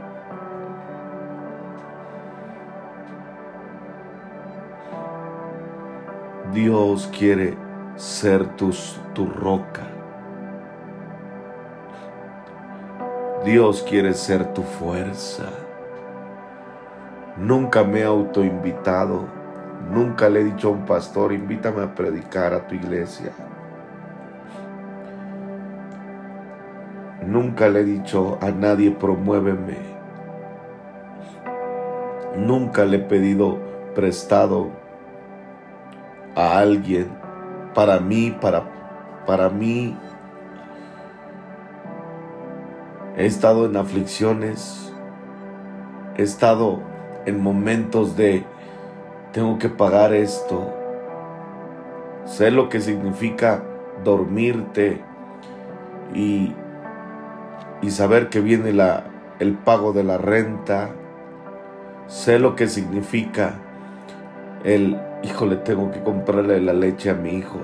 [6.54, 7.58] Dios quiere
[7.96, 8.72] ser tu,
[9.14, 9.84] tu roca.
[13.44, 15.67] Dios quiere ser tu fuerza.
[17.40, 19.28] Nunca me he autoinvitado,
[19.92, 23.32] nunca le he dicho a un pastor, invítame a predicar a tu iglesia.
[27.24, 29.78] Nunca le he dicho a nadie, promuéveme.
[32.38, 33.60] Nunca le he pedido
[33.94, 34.72] prestado
[36.36, 37.08] a alguien
[37.76, 38.64] para mí, para,
[39.28, 39.96] para mí.
[43.16, 44.92] He estado en aflicciones,
[46.16, 46.97] he estado
[47.28, 48.44] en momentos de
[49.32, 50.74] tengo que pagar esto.
[52.26, 53.64] Sé lo que significa
[54.04, 55.02] dormirte
[56.16, 56.54] y
[57.82, 59.06] y saber que viene la,
[59.40, 60.90] el pago de la renta.
[62.08, 63.56] Sé lo que significa
[64.64, 67.60] el, híjole, tengo que comprarle la leche a mi hijo.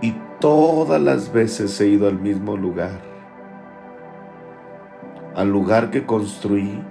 [0.00, 2.98] Y todas las veces he ido al mismo lugar,
[5.34, 6.82] al lugar que construí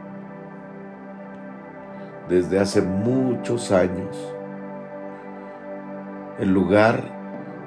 [2.27, 4.17] desde hace muchos años
[6.39, 7.03] el lugar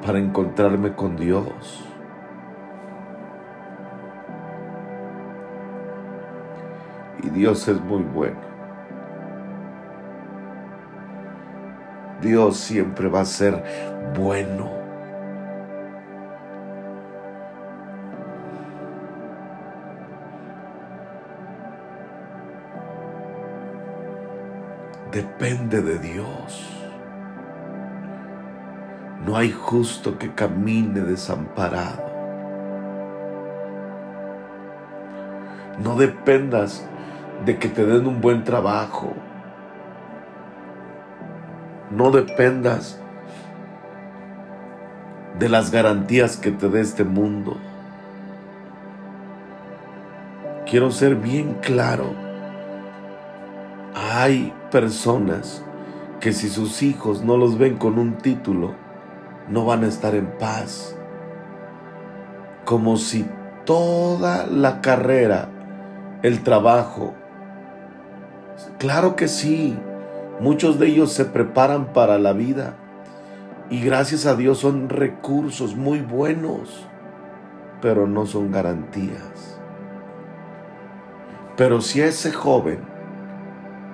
[0.05, 1.85] para encontrarme con Dios.
[7.23, 8.55] Y Dios es muy bueno.
[12.21, 13.63] Dios siempre va a ser
[14.19, 14.84] bueno.
[25.15, 26.69] Depende de Dios.
[29.25, 32.03] No hay justo que camine desamparado.
[35.81, 36.85] No dependas
[37.45, 39.13] de que te den un buen trabajo.
[41.93, 43.01] No dependas
[45.39, 47.57] de las garantías que te dé este mundo.
[50.67, 52.13] Quiero ser bien claro.
[53.95, 55.63] Hay personas
[56.19, 58.75] que si sus hijos no los ven con un título,
[59.49, 60.97] no van a estar en paz.
[62.65, 63.25] Como si
[63.65, 65.49] toda la carrera,
[66.25, 67.15] el trabajo,
[68.81, 69.79] claro que sí,
[70.41, 72.75] muchos de ellos se preparan para la vida
[73.71, 76.85] y gracias a Dios son recursos muy buenos,
[77.81, 79.61] pero no son garantías.
[81.57, 82.94] Pero si ese joven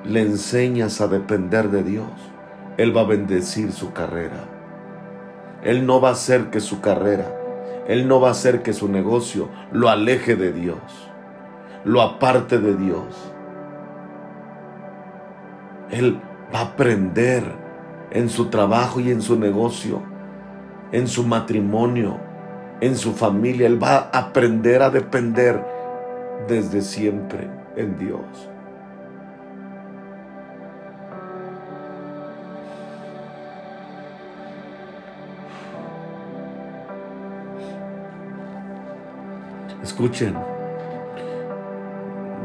[0.05, 2.11] le enseñas a depender de Dios,
[2.77, 4.45] Él va a bendecir su carrera
[5.63, 7.27] Él no va a hacer que su carrera,
[7.87, 10.79] Él no va a hacer que su negocio lo aleje de Dios,
[11.85, 13.33] lo aparte de Dios.
[15.91, 16.21] Él
[16.55, 17.45] va a aprender
[18.11, 20.03] en su trabajo y en su negocio,
[20.93, 22.19] en su matrimonio,
[22.81, 23.67] en su familia.
[23.67, 25.63] Él va a aprender a depender
[26.49, 28.51] desde siempre en Dios.
[40.01, 40.35] Escuchen,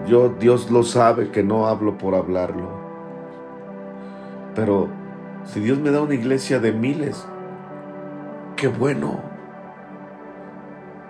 [0.06, 2.68] yo Dios lo sabe que no hablo por hablarlo,
[4.54, 4.90] pero
[5.46, 7.26] si Dios me da una iglesia de miles,
[8.58, 9.22] qué bueno,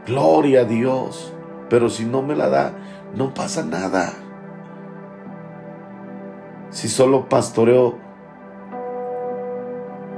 [0.05, 1.33] gloria a Dios,
[1.67, 2.73] pero si no me la da,
[3.15, 4.13] no pasa nada.
[6.69, 7.97] Si solo pastoreo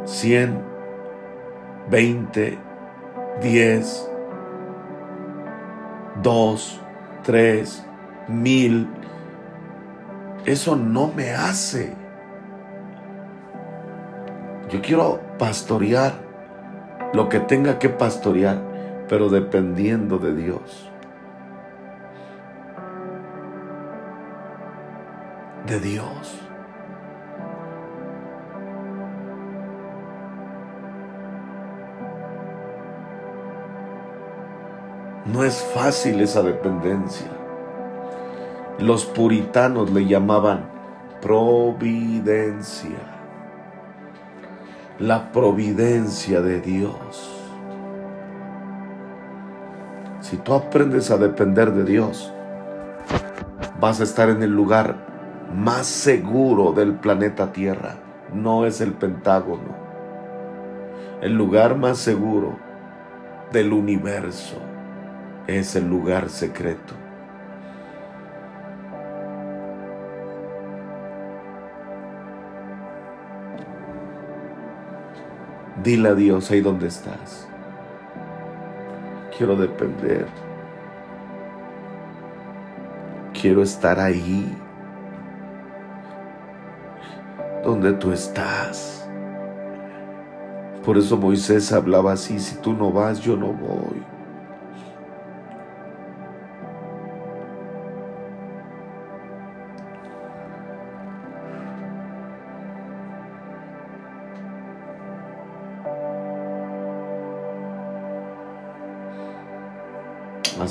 [0.04, 0.62] 100,
[1.90, 2.58] 20,
[3.42, 4.17] 10,
[6.22, 6.82] 2,
[7.24, 7.86] 3,
[8.28, 8.88] mil,
[10.46, 11.94] eso no me hace.
[14.70, 16.14] Yo quiero pastorear
[17.14, 18.62] lo que tenga que pastorear,
[19.08, 20.90] pero dependiendo de Dios.
[25.66, 26.47] De Dios.
[35.34, 37.28] No es fácil esa dependencia.
[38.80, 40.70] Los puritanos le llamaban
[41.22, 42.98] providencia.
[45.00, 47.44] La providencia de Dios.
[50.22, 52.32] Si tú aprendes a depender de Dios,
[53.82, 54.96] vas a estar en el lugar
[55.54, 57.98] más seguro del planeta Tierra.
[58.34, 59.76] No es el Pentágono.
[61.22, 62.56] El lugar más seguro
[63.52, 64.67] del universo
[65.48, 66.94] es el lugar secreto.
[75.84, 77.48] Dile a Dios ahí donde estás.
[79.38, 80.28] Quiero depender.
[83.40, 84.54] Quiero estar ahí
[87.64, 89.08] donde tú estás.
[90.84, 94.17] Por eso Moisés hablaba así, si tú no vas, yo no voy.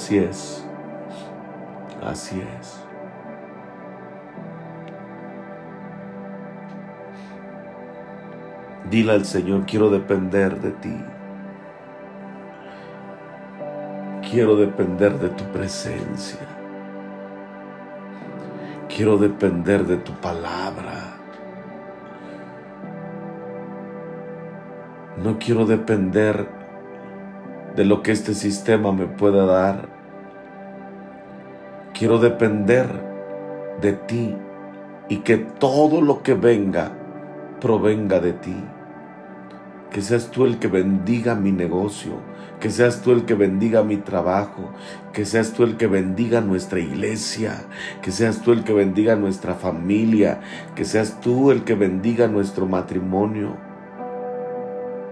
[0.06, 0.64] Así es.
[2.00, 2.80] Así es.
[8.88, 10.96] Dile al Señor, quiero depender de ti.
[14.30, 16.46] Quiero depender de tu presencia.
[18.88, 21.16] Quiero depender de tu palabra.
[25.16, 26.46] No quiero depender
[27.74, 29.95] de lo que este sistema me pueda dar.
[31.98, 32.86] Quiero depender
[33.80, 34.36] de ti
[35.08, 36.92] y que todo lo que venga
[37.58, 38.54] provenga de ti.
[39.90, 42.20] Que seas tú el que bendiga mi negocio,
[42.60, 44.72] que seas tú el que bendiga mi trabajo,
[45.14, 47.64] que seas tú el que bendiga nuestra iglesia,
[48.02, 50.40] que seas tú el que bendiga nuestra familia,
[50.74, 53.56] que seas tú el que bendiga nuestro matrimonio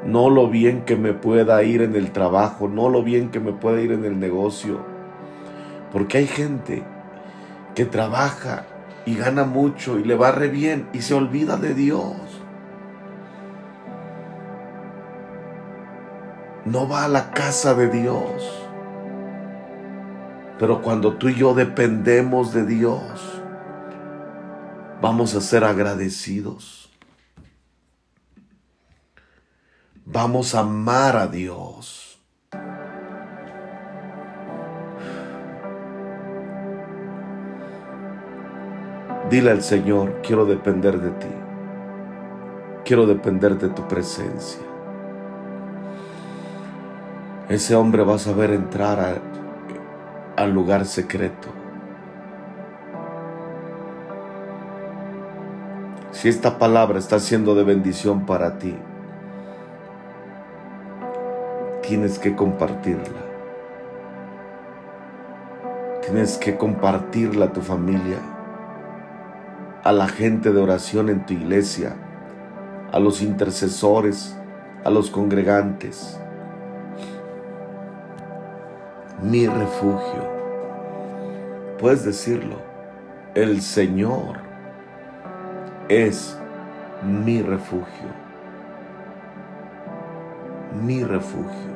[0.04, 3.54] no lo bien que me pueda ir en el trabajo, no lo bien que me
[3.54, 4.93] pueda ir en el negocio.
[5.94, 6.82] Porque hay gente
[7.76, 8.66] que trabaja
[9.06, 12.16] y gana mucho y le va re bien y se olvida de Dios.
[16.64, 18.66] No va a la casa de Dios.
[20.58, 23.40] Pero cuando tú y yo dependemos de Dios,
[25.00, 26.90] vamos a ser agradecidos.
[30.04, 32.03] Vamos a amar a Dios.
[39.34, 41.26] Dile al Señor, quiero depender de ti.
[42.84, 44.62] Quiero depender de tu presencia.
[47.48, 49.20] Ese hombre va a saber entrar
[50.36, 51.48] al lugar secreto.
[56.12, 58.76] Si esta palabra está siendo de bendición para ti,
[61.82, 63.24] tienes que compartirla.
[66.02, 68.18] Tienes que compartirla a tu familia,
[69.84, 71.94] a la gente de oración en tu iglesia,
[72.90, 74.34] a los intercesores,
[74.82, 76.18] a los congregantes.
[79.22, 80.32] Mi refugio.
[81.78, 82.56] Puedes decirlo.
[83.34, 84.38] El Señor
[85.90, 86.38] es
[87.02, 88.08] mi refugio.
[90.82, 91.74] Mi refugio.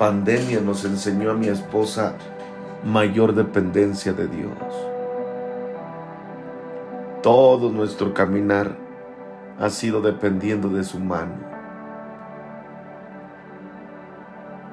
[0.00, 2.14] Pandemia nos enseñó a mi esposa
[2.84, 4.89] mayor dependencia de Dios.
[7.22, 8.78] Todo nuestro caminar
[9.58, 11.34] ha sido dependiendo de su mano.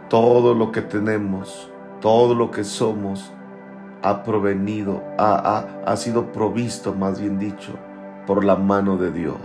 [0.09, 1.69] Todo lo que tenemos,
[1.99, 3.33] todo lo que somos,
[4.01, 7.73] ha provenido, ha, ha, ha sido provisto, más bien dicho,
[8.25, 9.37] por la mano de Dios.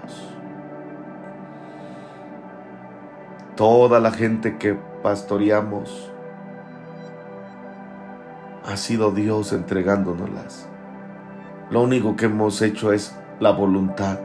[3.56, 6.12] Toda la gente que pastoreamos
[8.64, 10.71] ha sido Dios entregándonoslas.
[11.72, 14.18] Lo único que hemos hecho es la voluntad.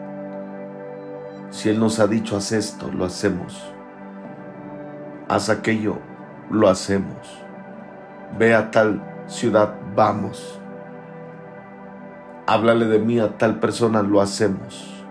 [1.50, 3.74] Si Él nos ha dicho haz esto, lo hacemos.
[5.30, 5.98] Haz aquello,
[6.52, 7.42] lo hacemos.
[8.38, 10.60] Ve a tal ciudad, vamos.
[12.48, 15.06] Háblale de mí a tal persona, lo hacemos.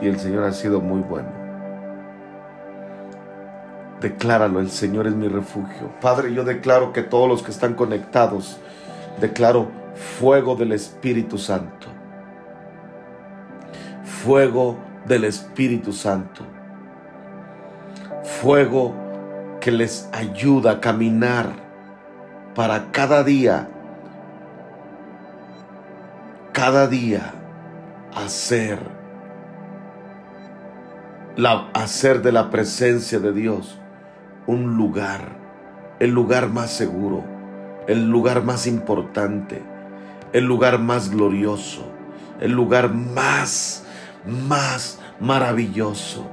[0.00, 1.28] Y el Señor ha sido muy bueno.
[4.00, 5.90] Decláralo, el Señor es mi refugio.
[6.00, 8.60] Padre, yo declaro que todos los que están conectados,
[9.22, 9.70] declaro
[10.18, 11.86] fuego del Espíritu Santo.
[14.04, 16.44] Fuego del Espíritu Santo.
[18.24, 18.94] Fuego
[19.60, 21.50] que les ayuda a caminar
[22.56, 23.68] para cada día,
[26.52, 27.32] cada día
[28.14, 28.80] hacer,
[31.36, 33.78] la, hacer de la presencia de Dios
[34.48, 35.36] un lugar,
[36.00, 37.31] el lugar más seguro,
[37.86, 39.62] el lugar más importante,
[40.32, 41.84] el lugar más glorioso,
[42.40, 43.84] el lugar más,
[44.26, 46.26] más maravilloso,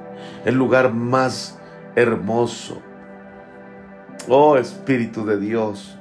[0.46, 1.60] el lugar más
[1.96, 2.82] hermoso.
[4.28, 5.98] Oh Espíritu de Dios,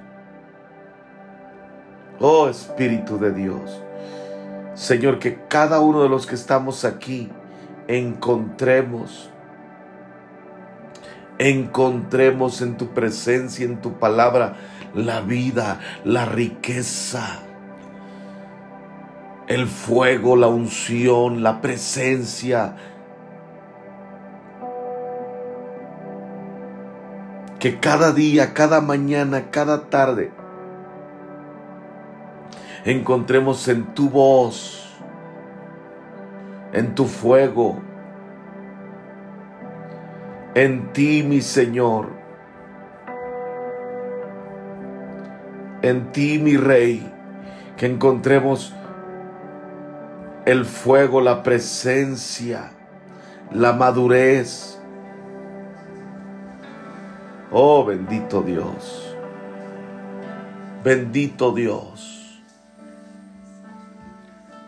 [2.21, 3.83] oh Espíritu de Dios.
[4.75, 7.31] Señor, que cada uno de los que estamos aquí
[7.89, 9.31] encontremos
[11.39, 14.57] encontremos en tu presencia, en tu palabra,
[14.95, 17.41] la vida, la riqueza,
[19.47, 22.77] el fuego, la unción, la presencia.
[27.59, 30.31] Que cada día, cada mañana, cada tarde,
[32.85, 34.97] encontremos en tu voz,
[36.73, 37.81] en tu fuego,
[40.55, 42.18] en ti, mi Señor,
[45.83, 47.11] en ti, mi Rey,
[47.77, 48.73] que encontremos
[50.45, 52.71] el fuego, la presencia,
[53.53, 54.79] la madurez.
[57.51, 59.17] Oh, bendito Dios,
[60.85, 62.43] bendito Dios,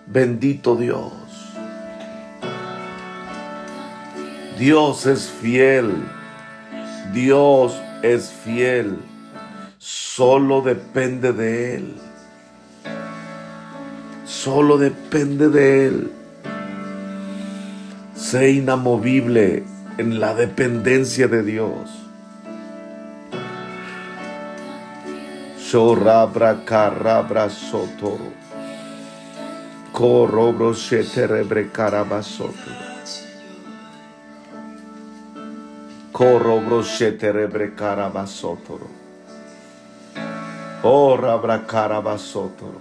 [0.06, 1.30] bendito Dios.
[4.60, 5.90] Dios es fiel.
[7.14, 8.98] Dios es fiel.
[10.16, 11.94] Solo depende de Él.
[14.24, 16.10] Solo depende de Él.
[18.16, 19.62] Sé inamovible
[19.98, 21.90] en la dependencia de Dios.
[25.60, 28.32] Shorabra carabra sotoro.
[29.92, 32.70] Corobro sheterebre carabasoto.
[37.32, 38.99] rebre carabasotoro.
[40.82, 42.80] Oh, rabra carabasotoro.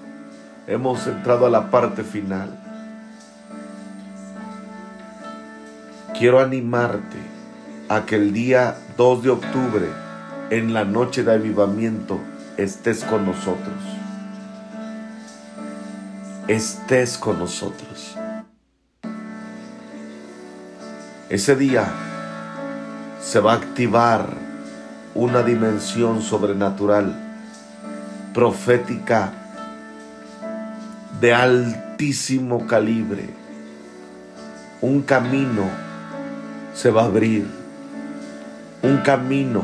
[0.67, 2.57] Hemos entrado a la parte final.
[6.17, 7.17] Quiero animarte
[7.89, 9.89] a que el día 2 de octubre,
[10.49, 12.19] en la noche de avivamiento,
[12.55, 13.75] estés con nosotros.
[16.47, 18.15] Estés con nosotros.
[21.29, 21.85] Ese día
[23.21, 24.25] se va a activar
[25.15, 27.28] una dimensión sobrenatural,
[28.39, 29.33] profética,
[31.19, 33.25] de altísimo calibre.
[34.79, 35.63] Un camino
[36.73, 37.45] se va a abrir.
[38.81, 39.61] Un camino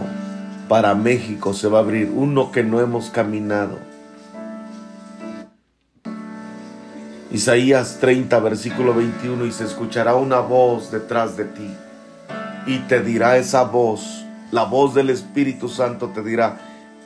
[0.68, 2.12] para México se va a abrir.
[2.14, 3.80] Uno que no hemos caminado.
[7.32, 11.74] Isaías 30, versículo 21, y se escuchará una voz detrás de ti
[12.68, 16.58] y te dirá esa voz, la voz del Espíritu Santo te dirá,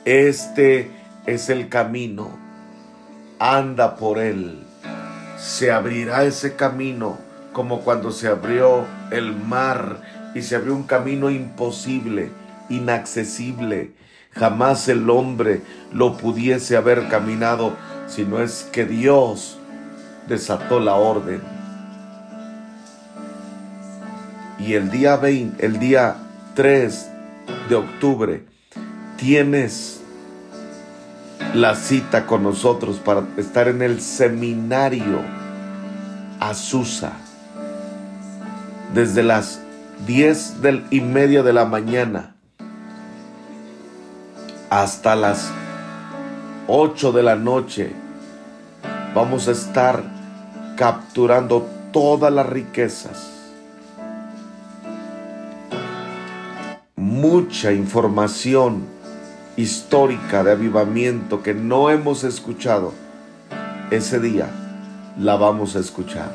[0.04, 0.98] este
[1.30, 2.30] es el camino,
[3.38, 4.66] anda por él.
[5.38, 7.18] Se abrirá ese camino
[7.52, 10.02] como cuando se abrió el mar
[10.34, 12.30] y se abrió un camino imposible,
[12.68, 13.92] inaccesible.
[14.32, 15.62] Jamás el hombre
[15.92, 17.74] lo pudiese haber caminado
[18.06, 19.58] si no es que Dios
[20.28, 21.40] desató la orden.
[24.58, 26.16] Y el día 20, el día
[26.54, 27.10] 3
[27.68, 28.44] de octubre,
[29.16, 29.99] tienes
[31.54, 35.20] la cita con nosotros para estar en el seminario
[36.38, 37.12] Azusa.
[38.94, 39.60] Desde las
[40.06, 42.34] 10 del, y media de la mañana
[44.68, 45.50] hasta las
[46.68, 47.92] 8 de la noche
[49.14, 50.02] vamos a estar
[50.76, 53.50] capturando todas las riquezas.
[56.96, 58.99] Mucha información
[59.60, 62.92] histórica de avivamiento que no hemos escuchado.
[63.90, 64.48] Ese día
[65.18, 66.30] la vamos a escuchar.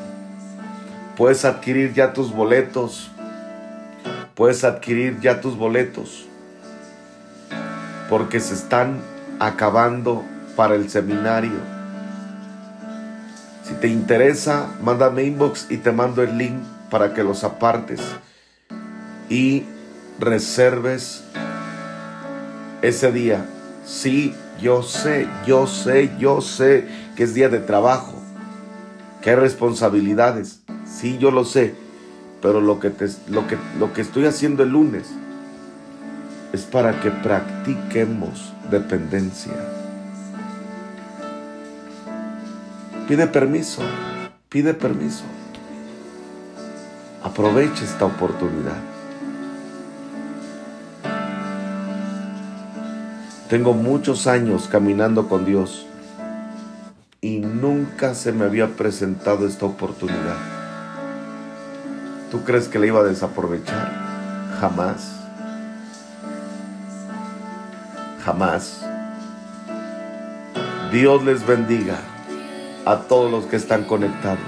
[1.16, 3.10] Puedes adquirir ya tus boletos.
[4.34, 6.26] Puedes adquirir ya tus boletos.
[8.08, 9.00] Porque se están
[9.40, 10.24] acabando
[10.56, 11.76] para el seminario
[13.66, 16.54] si te interesa, mándame inbox y te mando el link
[16.88, 18.00] para que los apartes
[19.28, 19.64] y
[20.20, 21.24] reserves
[22.88, 23.44] ese día.
[23.84, 28.14] Sí, yo sé, yo sé, yo sé que es día de trabajo,
[29.22, 30.60] que hay responsabilidades.
[30.86, 31.74] Sí, yo lo sé,
[32.42, 35.08] pero lo que, te, lo que, lo que estoy haciendo el lunes
[36.52, 39.52] es para que practiquemos dependencia.
[43.08, 43.82] Pide permiso,
[44.48, 45.24] pide permiso.
[47.22, 48.95] Aprovecha esta oportunidad.
[53.48, 55.86] Tengo muchos años caminando con Dios
[57.20, 60.36] y nunca se me había presentado esta oportunidad.
[62.32, 63.92] ¿Tú crees que la iba a desaprovechar?
[64.60, 65.20] Jamás.
[68.24, 68.84] Jamás.
[70.90, 72.00] Dios les bendiga
[72.84, 74.40] a todos los que están conectados.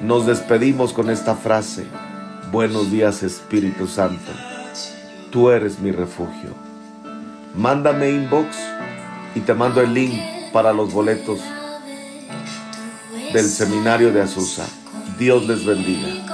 [0.00, 1.84] Nos despedimos con esta frase.
[2.50, 4.32] Buenos días Espíritu Santo.
[5.30, 6.71] Tú eres mi refugio.
[7.54, 8.56] Mándame inbox
[9.34, 10.14] y te mando el link
[10.52, 11.40] para los boletos
[13.32, 14.66] del seminario de Azusa.
[15.18, 16.31] Dios les bendiga.